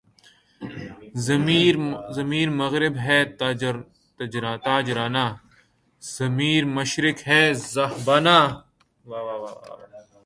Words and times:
ضمیرِ 2.15 2.47
مغرب 2.59 2.93
ہے 3.05 3.19
تاجرانہ، 4.65 5.25
ضمیر 6.03 6.63
مشرق 6.77 7.17
ہے 7.29 7.43
راہبانہ 7.75 8.37